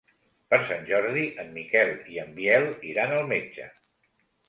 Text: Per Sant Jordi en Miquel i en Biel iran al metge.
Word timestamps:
Per 0.53 0.57
Sant 0.69 0.87
Jordi 0.87 1.27
en 1.45 1.53
Miquel 1.59 1.93
i 2.15 2.19
en 2.25 2.35
Biel 2.41 2.69
iran 2.95 3.17
al 3.23 3.33
metge. 3.37 3.73